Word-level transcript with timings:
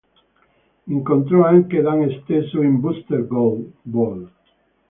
Incontrò 0.87 1.43
anche 1.45 1.79
Dan 1.81 2.21
stesso 2.23 2.63
in 2.63 2.79
"Booster 2.79 3.27
Gold" 3.27 3.69
vol. 3.83 4.31